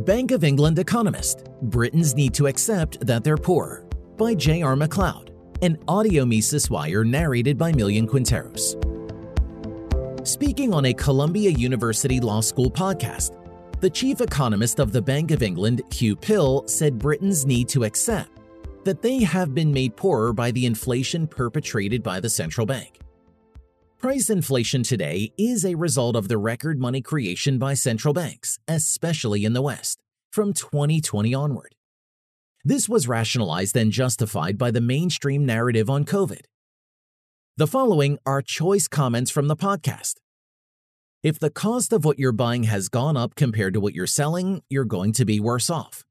Bank 0.00 0.30
of 0.30 0.44
England 0.44 0.78
economist 0.78 1.44
Britons 1.60 2.14
need 2.14 2.32
to 2.32 2.46
accept 2.46 3.04
that 3.06 3.22
they're 3.22 3.36
poor 3.36 3.84
by 4.16 4.34
J.R. 4.34 4.74
MacLeod, 4.74 5.30
an 5.60 5.76
audio 5.88 6.24
Mises 6.24 6.70
Wire 6.70 7.04
narrated 7.04 7.58
by 7.58 7.70
Millian 7.70 8.06
Quinteros. 8.06 8.78
Speaking 10.26 10.72
on 10.72 10.86
a 10.86 10.94
Columbia 10.94 11.50
University 11.50 12.18
Law 12.18 12.40
School 12.40 12.70
podcast, 12.70 13.36
the 13.80 13.90
chief 13.90 14.22
economist 14.22 14.78
of 14.78 14.90
the 14.90 15.02
Bank 15.02 15.32
of 15.32 15.42
England, 15.42 15.82
Huw 15.90 16.18
Pill, 16.18 16.64
said 16.66 16.98
Britons 16.98 17.44
need 17.44 17.68
to 17.68 17.84
accept 17.84 18.40
that 18.84 19.02
they 19.02 19.18
have 19.18 19.54
been 19.54 19.70
made 19.70 19.96
poorer 19.96 20.32
by 20.32 20.50
the 20.50 20.64
inflation 20.64 21.26
perpetrated 21.26 22.02
by 22.02 22.20
the 22.20 22.30
central 22.30 22.66
bank. 22.66 23.00
Price 24.00 24.30
inflation 24.30 24.82
today 24.82 25.30
is 25.36 25.62
a 25.62 25.74
result 25.74 26.16
of 26.16 26.28
the 26.28 26.38
record 26.38 26.80
money 26.80 27.02
creation 27.02 27.58
by 27.58 27.74
central 27.74 28.14
banks, 28.14 28.58
especially 28.66 29.44
in 29.44 29.52
the 29.52 29.60
West, 29.60 30.02
from 30.32 30.54
2020 30.54 31.34
onward. 31.34 31.74
This 32.64 32.88
was 32.88 33.06
rationalized 33.06 33.76
and 33.76 33.92
justified 33.92 34.56
by 34.56 34.70
the 34.70 34.80
mainstream 34.80 35.44
narrative 35.44 35.90
on 35.90 36.06
COVID. 36.06 36.46
The 37.58 37.66
following 37.66 38.18
are 38.24 38.40
choice 38.40 38.88
comments 38.88 39.30
from 39.30 39.48
the 39.48 39.56
podcast. 39.56 40.14
If 41.22 41.38
the 41.38 41.50
cost 41.50 41.92
of 41.92 42.02
what 42.02 42.18
you're 42.18 42.32
buying 42.32 42.62
has 42.62 42.88
gone 42.88 43.18
up 43.18 43.34
compared 43.34 43.74
to 43.74 43.80
what 43.80 43.94
you're 43.94 44.06
selling, 44.06 44.62
you're 44.70 44.86
going 44.86 45.12
to 45.12 45.26
be 45.26 45.40
worse 45.40 45.68
off. 45.68 46.06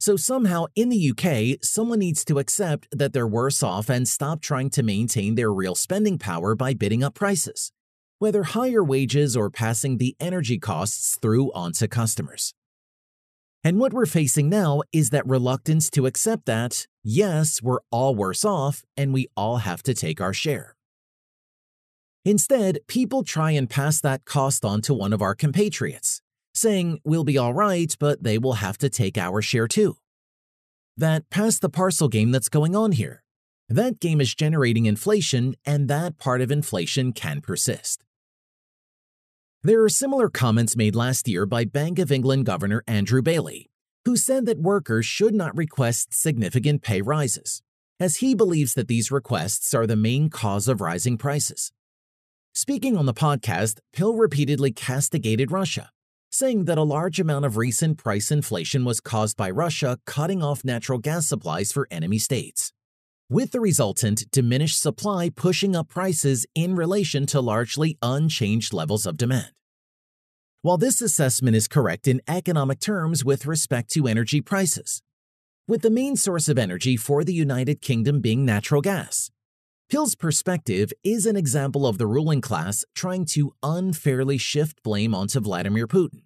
So 0.00 0.16
somehow 0.16 0.64
in 0.74 0.88
the 0.88 1.10
UK, 1.10 1.58
someone 1.62 1.98
needs 1.98 2.24
to 2.24 2.38
accept 2.38 2.88
that 2.90 3.12
they're 3.12 3.26
worse 3.26 3.62
off 3.62 3.90
and 3.90 4.08
stop 4.08 4.40
trying 4.40 4.70
to 4.70 4.82
maintain 4.82 5.34
their 5.34 5.52
real 5.52 5.74
spending 5.74 6.16
power 6.16 6.54
by 6.54 6.72
bidding 6.72 7.04
up 7.04 7.14
prices, 7.14 7.70
whether 8.18 8.44
higher 8.44 8.82
wages 8.82 9.36
or 9.36 9.50
passing 9.50 9.98
the 9.98 10.16
energy 10.18 10.58
costs 10.58 11.18
through 11.20 11.52
onto 11.52 11.86
customers. 11.86 12.54
And 13.62 13.78
what 13.78 13.92
we're 13.92 14.06
facing 14.06 14.48
now 14.48 14.80
is 14.90 15.10
that 15.10 15.26
reluctance 15.26 15.90
to 15.90 16.06
accept 16.06 16.46
that, 16.46 16.86
yes, 17.04 17.60
we're 17.62 17.80
all 17.90 18.14
worse 18.14 18.42
off 18.42 18.82
and 18.96 19.12
we 19.12 19.28
all 19.36 19.58
have 19.58 19.82
to 19.82 19.92
take 19.92 20.18
our 20.18 20.32
share. 20.32 20.76
Instead, 22.24 22.78
people 22.86 23.22
try 23.22 23.50
and 23.50 23.68
pass 23.68 24.00
that 24.00 24.24
cost 24.24 24.64
on 24.64 24.80
to 24.82 24.94
one 24.94 25.12
of 25.12 25.20
our 25.20 25.34
compatriots, 25.34 26.19
saying 26.60 27.00
we'll 27.04 27.24
be 27.24 27.38
all 27.38 27.54
right, 27.54 27.94
but 27.98 28.22
they 28.22 28.38
will 28.38 28.54
have 28.54 28.78
to 28.78 28.88
take 28.88 29.16
our 29.16 29.42
share 29.42 29.66
too. 29.66 29.96
That 30.96 31.28
pass 31.30 31.58
the 31.58 31.70
parcel 31.70 32.08
game 32.08 32.30
that's 32.30 32.48
going 32.48 32.76
on 32.76 32.92
here. 32.92 33.22
That 33.68 34.00
game 34.00 34.20
is 34.20 34.34
generating 34.34 34.86
inflation, 34.86 35.54
and 35.64 35.88
that 35.88 36.18
part 36.18 36.40
of 36.40 36.50
inflation 36.50 37.12
can 37.12 37.40
persist. 37.40 38.02
There 39.62 39.82
are 39.82 39.88
similar 39.88 40.28
comments 40.28 40.76
made 40.76 40.96
last 40.96 41.28
year 41.28 41.46
by 41.46 41.64
Bank 41.66 41.98
of 41.98 42.10
England 42.10 42.46
Governor 42.46 42.82
Andrew 42.86 43.22
Bailey, 43.22 43.70
who 44.04 44.16
said 44.16 44.46
that 44.46 44.58
workers 44.58 45.06
should 45.06 45.34
not 45.34 45.56
request 45.56 46.14
significant 46.14 46.82
pay 46.82 47.02
rises, 47.02 47.62
as 48.00 48.16
he 48.16 48.34
believes 48.34 48.74
that 48.74 48.88
these 48.88 49.10
requests 49.10 49.74
are 49.74 49.86
the 49.86 49.96
main 49.96 50.30
cause 50.30 50.66
of 50.66 50.80
rising 50.80 51.18
prices. 51.18 51.72
Speaking 52.54 52.96
on 52.96 53.06
the 53.06 53.14
podcast, 53.14 53.78
Pill 53.92 54.14
repeatedly 54.16 54.72
castigated 54.72 55.52
Russia, 55.52 55.90
saying 56.30 56.66
that 56.66 56.78
a 56.78 56.82
large 56.82 57.18
amount 57.18 57.44
of 57.44 57.56
recent 57.56 57.98
price 57.98 58.30
inflation 58.30 58.84
was 58.84 59.00
caused 59.00 59.36
by 59.36 59.50
Russia 59.50 59.98
cutting 60.06 60.42
off 60.42 60.64
natural 60.64 61.00
gas 61.00 61.26
supplies 61.26 61.72
for 61.72 61.88
enemy 61.90 62.18
states, 62.18 62.72
with 63.28 63.50
the 63.50 63.60
resultant 63.60 64.30
diminished 64.30 64.80
supply 64.80 65.28
pushing 65.28 65.74
up 65.74 65.88
prices 65.88 66.46
in 66.54 66.76
relation 66.76 67.26
to 67.26 67.40
largely 67.40 67.98
unchanged 68.00 68.72
levels 68.72 69.06
of 69.06 69.16
demand. 69.16 69.50
While 70.62 70.78
this 70.78 71.02
assessment 71.02 71.56
is 71.56 71.66
correct 71.66 72.06
in 72.06 72.22
economic 72.28 72.78
terms 72.78 73.24
with 73.24 73.46
respect 73.46 73.90
to 73.92 74.06
energy 74.06 74.40
prices, 74.40 75.02
with 75.66 75.82
the 75.82 75.90
main 75.90 76.14
source 76.14 76.48
of 76.48 76.58
energy 76.58 76.96
for 76.96 77.24
the 77.24 77.34
United 77.34 77.80
Kingdom 77.80 78.20
being 78.20 78.44
natural 78.44 78.82
gas, 78.82 79.30
Pill's 79.90 80.14
perspective 80.14 80.92
is 81.02 81.26
an 81.26 81.34
example 81.34 81.84
of 81.84 81.98
the 81.98 82.06
ruling 82.06 82.40
class 82.40 82.84
trying 82.94 83.24
to 83.24 83.50
unfairly 83.60 84.38
shift 84.38 84.84
blame 84.84 85.12
onto 85.12 85.40
Vladimir 85.40 85.88
Putin. 85.88 86.22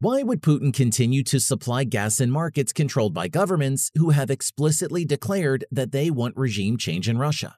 Why 0.00 0.22
would 0.22 0.42
Putin 0.42 0.74
continue 0.74 1.24
to 1.24 1.40
supply 1.40 1.84
gas 1.84 2.20
in 2.20 2.30
markets 2.30 2.74
controlled 2.74 3.14
by 3.14 3.28
governments 3.28 3.90
who 3.94 4.10
have 4.10 4.30
explicitly 4.30 5.06
declared 5.06 5.64
that 5.72 5.92
they 5.92 6.10
want 6.10 6.36
regime 6.36 6.76
change 6.76 7.08
in 7.08 7.16
Russia? 7.16 7.56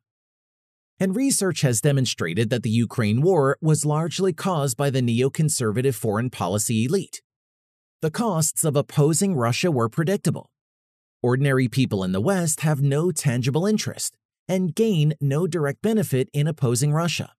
And 1.01 1.17
research 1.17 1.63
has 1.63 1.81
demonstrated 1.81 2.49
that 2.51 2.63
the 2.63 2.71
Ukraine 2.71 3.21
war 3.21 3.59
was 3.61 3.85
largely 3.85 4.33
caused 4.33 4.77
by 4.77 4.91
the 4.91 5.03
neoconservative 5.03 5.97
foreign 5.97 6.31
policy 6.31 6.85
elite. 6.85 7.21
The 8.01 8.13
costs 8.13 8.63
of 8.63 8.77
opposing 8.77 9.35
Russia 9.35 9.73
were 9.73 9.89
predictable. 9.89 10.51
Ordinary 11.21 11.67
people 11.67 12.05
in 12.05 12.13
the 12.13 12.21
West 12.21 12.61
have 12.61 12.81
no 12.81 13.11
tangible 13.11 13.67
interest 13.67 14.17
and 14.51 14.75
gain 14.75 15.15
no 15.21 15.47
direct 15.47 15.81
benefit 15.81 16.29
in 16.33 16.49
opposing 16.49 16.93
Russia. 16.93 17.33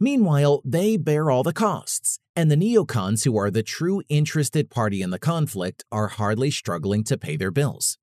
Meanwhile, 0.00 0.62
they 0.64 0.96
bear 0.96 1.30
all 1.30 1.42
the 1.42 1.52
costs, 1.52 2.18
and 2.34 2.50
the 2.50 2.56
neocons 2.56 3.24
who 3.24 3.36
are 3.36 3.50
the 3.50 3.62
true 3.62 4.02
interested 4.08 4.70
party 4.70 5.02
in 5.02 5.10
the 5.10 5.18
conflict 5.18 5.84
are 5.92 6.08
hardly 6.08 6.50
struggling 6.50 7.04
to 7.04 7.18
pay 7.18 7.36
their 7.36 7.50
bills. 7.50 7.98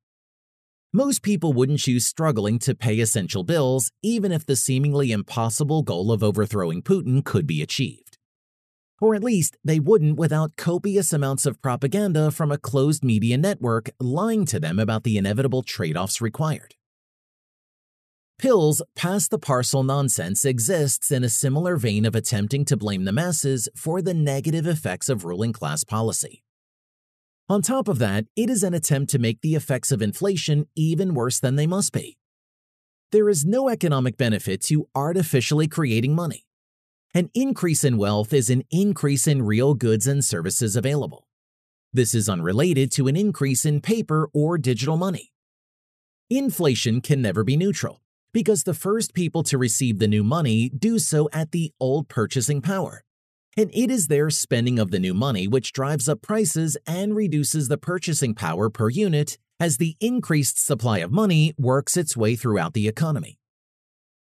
Most 0.93 1.23
people 1.23 1.51
wouldn't 1.51 1.79
choose 1.79 2.05
struggling 2.05 2.59
to 2.59 2.75
pay 2.75 2.99
essential 2.99 3.43
bills 3.43 3.91
even 4.03 4.31
if 4.31 4.45
the 4.45 4.55
seemingly 4.55 5.11
impossible 5.11 5.81
goal 5.81 6.11
of 6.11 6.23
overthrowing 6.23 6.83
Putin 6.83 7.25
could 7.25 7.47
be 7.47 7.61
achieved. 7.61 8.17
Or 9.01 9.15
at 9.15 9.23
least 9.23 9.57
they 9.63 9.79
wouldn't 9.79 10.17
without 10.17 10.57
copious 10.57 11.11
amounts 11.11 11.47
of 11.47 11.61
propaganda 11.61 12.29
from 12.29 12.51
a 12.51 12.57
closed 12.59 13.03
media 13.03 13.37
network 13.37 13.89
lying 13.99 14.45
to 14.45 14.59
them 14.59 14.77
about 14.77 15.05
the 15.05 15.17
inevitable 15.17 15.63
trade 15.63 15.97
offs 15.97 16.21
required. 16.21 16.75
Pill's 18.41 18.81
pass 18.95 19.27
the 19.27 19.37
parcel 19.37 19.83
nonsense 19.83 20.45
exists 20.45 21.11
in 21.11 21.23
a 21.23 21.29
similar 21.29 21.77
vein 21.77 22.07
of 22.07 22.15
attempting 22.15 22.65
to 22.65 22.75
blame 22.75 23.05
the 23.05 23.11
masses 23.11 23.69
for 23.75 24.01
the 24.01 24.15
negative 24.15 24.65
effects 24.65 25.09
of 25.09 25.23
ruling 25.23 25.53
class 25.53 25.83
policy. 25.83 26.41
On 27.47 27.61
top 27.61 27.87
of 27.87 27.99
that, 27.99 28.25
it 28.35 28.49
is 28.49 28.63
an 28.63 28.73
attempt 28.73 29.11
to 29.11 29.19
make 29.19 29.41
the 29.41 29.53
effects 29.53 29.91
of 29.91 30.01
inflation 30.01 30.65
even 30.75 31.13
worse 31.13 31.39
than 31.39 31.55
they 31.55 31.67
must 31.67 31.93
be. 31.93 32.17
There 33.11 33.29
is 33.29 33.45
no 33.45 33.69
economic 33.69 34.17
benefit 34.17 34.61
to 34.63 34.87
artificially 34.95 35.67
creating 35.67 36.15
money. 36.15 36.47
An 37.13 37.29
increase 37.35 37.83
in 37.83 37.95
wealth 37.95 38.33
is 38.33 38.49
an 38.49 38.63
increase 38.71 39.27
in 39.27 39.43
real 39.43 39.75
goods 39.75 40.07
and 40.07 40.25
services 40.25 40.75
available. 40.75 41.27
This 41.93 42.15
is 42.15 42.27
unrelated 42.27 42.91
to 42.93 43.07
an 43.07 43.15
increase 43.15 43.65
in 43.65 43.81
paper 43.81 44.31
or 44.33 44.57
digital 44.57 44.97
money. 44.97 45.31
Inflation 46.31 47.01
can 47.01 47.21
never 47.21 47.43
be 47.43 47.55
neutral 47.55 48.01
because 48.33 48.63
the 48.63 48.73
first 48.73 49.13
people 49.13 49.43
to 49.43 49.57
receive 49.57 49.99
the 49.99 50.07
new 50.07 50.23
money 50.23 50.69
do 50.69 50.99
so 50.99 51.29
at 51.33 51.51
the 51.51 51.71
old 51.79 52.07
purchasing 52.07 52.61
power. 52.61 53.03
And 53.57 53.69
it 53.73 53.91
is 53.91 54.07
their 54.07 54.29
spending 54.29 54.79
of 54.79 54.91
the 54.91 54.99
new 54.99 55.13
money 55.13 55.47
which 55.47 55.73
drives 55.73 56.07
up 56.07 56.21
prices 56.21 56.77
and 56.87 57.15
reduces 57.15 57.67
the 57.67 57.77
purchasing 57.77 58.33
power 58.33 58.69
per 58.69 58.89
unit 58.89 59.37
as 59.59 59.77
the 59.77 59.95
increased 59.99 60.65
supply 60.65 60.99
of 60.99 61.11
money 61.11 61.53
works 61.57 61.97
its 61.97 62.15
way 62.15 62.35
throughout 62.35 62.73
the 62.73 62.87
economy. 62.87 63.37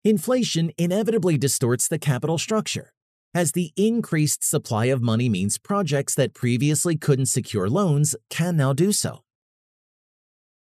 Inflation 0.05 0.71
inevitably 0.79 1.37
distorts 1.37 1.89
the 1.89 1.99
capital 1.99 2.39
structure, 2.39 2.93
as 3.35 3.53
the 3.53 3.73
increased 3.77 4.43
supply 4.43 4.87
of 4.87 5.03
money 5.03 5.29
means 5.29 5.59
projects 5.59 6.15
that 6.15 6.33
previously 6.33 6.97
couldn't 6.97 7.27
secure 7.27 7.69
loans 7.69 8.15
can 8.31 8.57
now 8.57 8.73
do 8.73 8.93
so. 8.93 9.26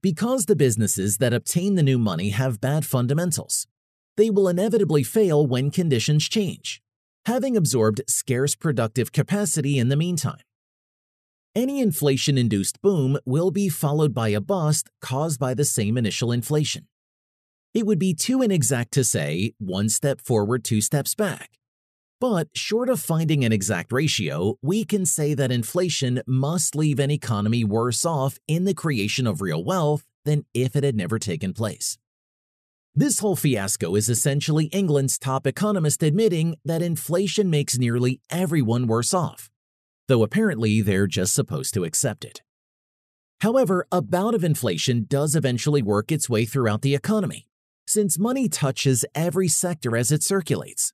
Because 0.02 0.46
the 0.46 0.56
businesses 0.56 1.18
that 1.18 1.34
obtain 1.34 1.74
the 1.74 1.82
new 1.82 1.98
money 1.98 2.30
have 2.30 2.60
bad 2.60 2.86
fundamentals, 2.86 3.66
they 4.16 4.30
will 4.30 4.48
inevitably 4.48 5.02
fail 5.02 5.46
when 5.46 5.70
conditions 5.70 6.26
change, 6.26 6.80
having 7.26 7.54
absorbed 7.54 8.00
scarce 8.08 8.54
productive 8.54 9.12
capacity 9.12 9.78
in 9.78 9.90
the 9.90 9.96
meantime. 9.96 10.40
Any 11.54 11.80
inflation 11.80 12.38
induced 12.38 12.80
boom 12.80 13.18
will 13.26 13.50
be 13.50 13.68
followed 13.68 14.14
by 14.14 14.28
a 14.28 14.40
bust 14.40 14.88
caused 15.02 15.38
by 15.38 15.52
the 15.52 15.66
same 15.66 15.98
initial 15.98 16.32
inflation. 16.32 16.86
It 17.74 17.84
would 17.84 17.98
be 17.98 18.14
too 18.14 18.40
inexact 18.40 18.92
to 18.92 19.04
say 19.04 19.52
one 19.58 19.90
step 19.90 20.22
forward, 20.22 20.64
two 20.64 20.80
steps 20.80 21.14
back. 21.14 21.59
But 22.20 22.48
short 22.54 22.90
of 22.90 23.00
finding 23.00 23.46
an 23.46 23.52
exact 23.52 23.92
ratio, 23.92 24.56
we 24.60 24.84
can 24.84 25.06
say 25.06 25.32
that 25.32 25.50
inflation 25.50 26.20
must 26.26 26.76
leave 26.76 26.98
an 26.98 27.10
economy 27.10 27.64
worse 27.64 28.04
off 28.04 28.38
in 28.46 28.66
the 28.66 28.74
creation 28.74 29.26
of 29.26 29.40
real 29.40 29.64
wealth 29.64 30.04
than 30.26 30.44
if 30.52 30.76
it 30.76 30.84
had 30.84 30.94
never 30.94 31.18
taken 31.18 31.54
place. 31.54 31.96
This 32.94 33.20
whole 33.20 33.36
fiasco 33.36 33.94
is 33.94 34.10
essentially 34.10 34.66
England's 34.66 35.18
top 35.18 35.46
economist 35.46 36.02
admitting 36.02 36.56
that 36.62 36.82
inflation 36.82 37.48
makes 37.48 37.78
nearly 37.78 38.20
everyone 38.28 38.86
worse 38.86 39.14
off, 39.14 39.48
though 40.06 40.22
apparently 40.22 40.82
they're 40.82 41.06
just 41.06 41.32
supposed 41.32 41.72
to 41.72 41.84
accept 41.84 42.26
it. 42.26 42.42
However, 43.40 43.86
a 43.90 44.02
bout 44.02 44.34
of 44.34 44.44
inflation 44.44 45.06
does 45.08 45.34
eventually 45.34 45.80
work 45.80 46.12
its 46.12 46.28
way 46.28 46.44
throughout 46.44 46.82
the 46.82 46.94
economy, 46.94 47.46
since 47.86 48.18
money 48.18 48.46
touches 48.46 49.06
every 49.14 49.48
sector 49.48 49.96
as 49.96 50.12
it 50.12 50.22
circulates. 50.22 50.92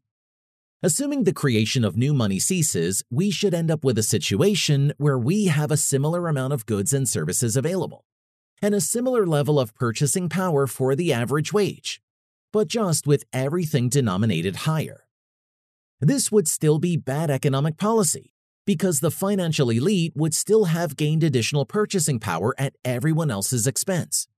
Assuming 0.86 1.24
the 1.24 1.32
creation 1.32 1.84
of 1.84 1.96
new 1.96 2.14
money 2.14 2.38
ceases, 2.38 3.02
we 3.10 3.28
should 3.28 3.52
end 3.52 3.72
up 3.72 3.82
with 3.82 3.98
a 3.98 4.04
situation 4.04 4.92
where 4.98 5.18
we 5.18 5.46
have 5.46 5.72
a 5.72 5.76
similar 5.76 6.28
amount 6.28 6.52
of 6.52 6.64
goods 6.64 6.92
and 6.92 7.08
services 7.08 7.56
available, 7.56 8.04
and 8.62 8.72
a 8.72 8.80
similar 8.80 9.26
level 9.26 9.58
of 9.58 9.74
purchasing 9.74 10.28
power 10.28 10.68
for 10.68 10.94
the 10.94 11.12
average 11.12 11.52
wage, 11.52 12.00
but 12.52 12.68
just 12.68 13.04
with 13.04 13.24
everything 13.32 13.88
denominated 13.88 14.54
higher. 14.58 15.08
This 16.00 16.30
would 16.30 16.46
still 16.46 16.78
be 16.78 16.96
bad 16.96 17.32
economic 17.32 17.78
policy 17.78 18.32
because 18.64 19.00
the 19.00 19.10
financial 19.10 19.70
elite 19.70 20.12
would 20.14 20.34
still 20.34 20.66
have 20.66 20.96
gained 20.96 21.24
additional 21.24 21.66
purchasing 21.66 22.20
power 22.20 22.54
at 22.58 22.76
everyone 22.84 23.32
else's 23.32 23.66
expense. 23.66 24.28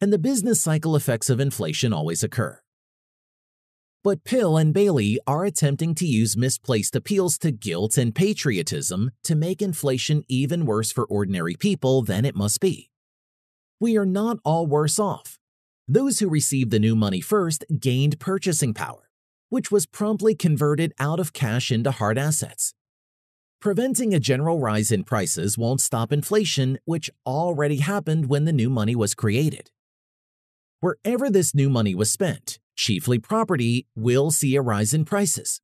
And 0.00 0.12
the 0.12 0.18
business 0.18 0.60
cycle 0.60 0.96
effects 0.96 1.30
of 1.30 1.38
inflation 1.38 1.92
always 1.92 2.24
occur. 2.24 2.58
But 4.04 4.22
Pill 4.22 4.58
and 4.58 4.74
Bailey 4.74 5.18
are 5.26 5.46
attempting 5.46 5.94
to 5.94 6.06
use 6.06 6.36
misplaced 6.36 6.94
appeals 6.94 7.38
to 7.38 7.50
guilt 7.50 7.96
and 7.96 8.14
patriotism 8.14 9.12
to 9.22 9.34
make 9.34 9.62
inflation 9.62 10.24
even 10.28 10.66
worse 10.66 10.92
for 10.92 11.06
ordinary 11.06 11.54
people 11.54 12.02
than 12.02 12.26
it 12.26 12.36
must 12.36 12.60
be. 12.60 12.90
We 13.80 13.96
are 13.96 14.04
not 14.04 14.40
all 14.44 14.66
worse 14.66 14.98
off. 14.98 15.38
Those 15.88 16.18
who 16.18 16.28
received 16.28 16.70
the 16.70 16.78
new 16.78 16.94
money 16.94 17.22
first 17.22 17.64
gained 17.80 18.20
purchasing 18.20 18.74
power, 18.74 19.08
which 19.48 19.70
was 19.70 19.86
promptly 19.86 20.34
converted 20.34 20.92
out 21.00 21.18
of 21.18 21.32
cash 21.32 21.72
into 21.72 21.90
hard 21.90 22.18
assets. 22.18 22.74
Preventing 23.58 24.12
a 24.12 24.20
general 24.20 24.60
rise 24.60 24.92
in 24.92 25.04
prices 25.04 25.56
won't 25.56 25.80
stop 25.80 26.12
inflation, 26.12 26.78
which 26.84 27.08
already 27.24 27.78
happened 27.78 28.26
when 28.26 28.44
the 28.44 28.52
new 28.52 28.68
money 28.68 28.94
was 28.94 29.14
created. 29.14 29.70
Wherever 30.80 31.30
this 31.30 31.54
new 31.54 31.70
money 31.70 31.94
was 31.94 32.10
spent, 32.10 32.58
chiefly 32.74 33.18
property, 33.18 33.86
will 33.94 34.30
see 34.30 34.56
a 34.56 34.62
rise 34.62 34.94
in 34.94 35.04
prices. 35.04 35.60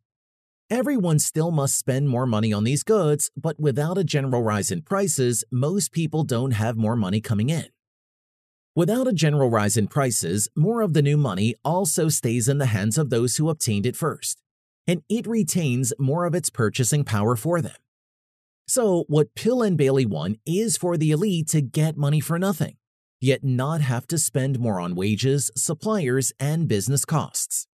Everyone 0.70 1.18
still 1.18 1.50
must 1.50 1.76
spend 1.76 2.08
more 2.08 2.26
money 2.26 2.52
on 2.52 2.64
these 2.64 2.84
goods, 2.84 3.30
but 3.36 3.58
without 3.58 3.98
a 3.98 4.04
general 4.04 4.42
rise 4.42 4.70
in 4.70 4.82
prices, 4.82 5.42
most 5.50 5.90
people 5.90 6.22
don't 6.22 6.52
have 6.52 6.76
more 6.76 6.94
money 6.94 7.20
coming 7.20 7.50
in. 7.50 7.66
Without 8.76 9.08
a 9.08 9.12
general 9.12 9.50
rise 9.50 9.76
in 9.76 9.88
prices, 9.88 10.48
more 10.56 10.80
of 10.80 10.92
the 10.92 11.02
new 11.02 11.16
money 11.16 11.56
also 11.64 12.08
stays 12.08 12.48
in 12.48 12.58
the 12.58 12.66
hands 12.66 12.96
of 12.96 13.10
those 13.10 13.36
who 13.36 13.50
obtained 13.50 13.84
it 13.84 13.96
first, 13.96 14.40
and 14.86 15.02
it 15.08 15.26
retains 15.26 15.92
more 15.98 16.24
of 16.24 16.36
its 16.36 16.50
purchasing 16.50 17.02
power 17.02 17.34
for 17.34 17.60
them. 17.60 17.74
So, 18.68 19.04
what 19.08 19.34
Pill 19.34 19.62
and 19.62 19.76
Bailey 19.76 20.06
want 20.06 20.38
is 20.46 20.76
for 20.76 20.96
the 20.96 21.10
elite 21.10 21.48
to 21.48 21.60
get 21.60 21.96
money 21.96 22.20
for 22.20 22.38
nothing 22.38 22.76
yet 23.20 23.44
not 23.44 23.80
have 23.80 24.06
to 24.08 24.18
spend 24.18 24.58
more 24.58 24.80
on 24.80 24.94
wages, 24.94 25.50
suppliers, 25.56 26.32
and 26.40 26.68
business 26.68 27.04
costs. 27.04 27.66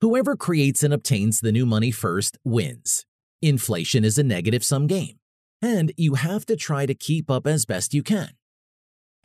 Whoever 0.00 0.36
creates 0.36 0.82
and 0.82 0.94
obtains 0.94 1.40
the 1.40 1.52
new 1.52 1.66
money 1.66 1.90
first 1.90 2.38
wins. 2.44 3.04
Inflation 3.42 4.04
is 4.04 4.18
a 4.18 4.22
negative 4.22 4.64
sum 4.64 4.86
game, 4.86 5.18
and 5.62 5.92
you 5.96 6.14
have 6.14 6.44
to 6.46 6.56
try 6.56 6.86
to 6.86 6.94
keep 6.94 7.30
up 7.30 7.46
as 7.46 7.66
best 7.66 7.94
you 7.94 8.02
can. 8.02 8.30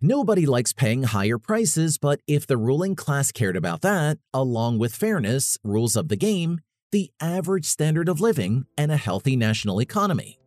Nobody 0.01 0.45
likes 0.45 0.73
paying 0.73 1.03
higher 1.03 1.37
prices, 1.37 1.97
but 1.97 2.19
if 2.27 2.45
the 2.45 2.57
ruling 2.57 2.95
class 2.95 3.31
cared 3.31 3.55
about 3.55 3.81
that, 3.81 4.17
along 4.33 4.77
with 4.77 4.93
fairness, 4.93 5.57
rules 5.63 5.95
of 5.95 6.09
the 6.09 6.17
game, 6.17 6.59
the 6.91 7.09
average 7.21 7.65
standard 7.65 8.09
of 8.09 8.19
living, 8.19 8.65
and 8.77 8.91
a 8.91 8.97
healthy 8.97 9.37
national 9.37 9.81
economy, 9.81 10.37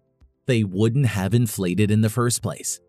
they 0.46 0.62
wouldn't 0.62 1.06
have 1.06 1.34
inflated 1.34 1.90
in 1.90 2.02
the 2.02 2.10
first 2.10 2.42
place. 2.42 2.80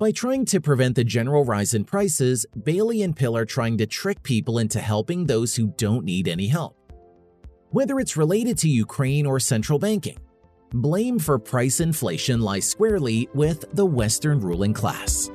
By 0.00 0.12
trying 0.12 0.46
to 0.46 0.62
prevent 0.62 0.96
the 0.96 1.04
general 1.04 1.44
rise 1.44 1.74
in 1.74 1.84
prices, 1.84 2.46
Bailey 2.64 3.02
and 3.02 3.14
Pill 3.14 3.36
are 3.36 3.44
trying 3.44 3.76
to 3.76 3.86
trick 3.86 4.22
people 4.22 4.58
into 4.58 4.80
helping 4.80 5.26
those 5.26 5.54
who 5.54 5.74
don't 5.76 6.06
need 6.06 6.26
any 6.26 6.46
help. 6.46 6.74
Whether 7.68 8.00
it's 8.00 8.16
related 8.16 8.56
to 8.58 8.68
Ukraine 8.70 9.26
or 9.26 9.38
central 9.38 9.78
banking, 9.78 10.16
blame 10.72 11.18
for 11.18 11.38
price 11.38 11.80
inflation 11.80 12.40
lies 12.40 12.66
squarely 12.66 13.28
with 13.34 13.66
the 13.74 13.84
Western 13.84 14.40
ruling 14.40 14.72
class. 14.72 15.30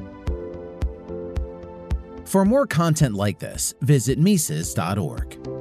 For 2.25 2.43
more 2.43 2.65
content 2.65 3.13
like 3.13 3.37
this, 3.37 3.75
visit 3.81 4.17
Mises.org. 4.17 5.54